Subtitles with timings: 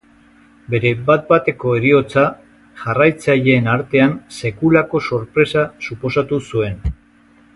[0.75, 2.23] Bere bat bateko heriotza
[2.85, 6.81] jarraitzaileen artean sekulako sorpresa suposatu zuen.